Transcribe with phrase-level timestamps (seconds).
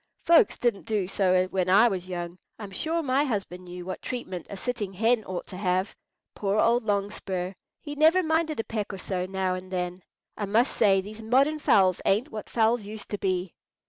[0.23, 2.39] Folks didn't do so when I was young.
[2.57, 7.11] I'm sure my husband knew what treatment a sitting hen ought to have,—poor old Long
[7.11, 7.53] Spur!
[7.79, 10.01] he never minded a peck or so and then.
[10.35, 13.53] I must say these modern fowls ain't what fowls used to be."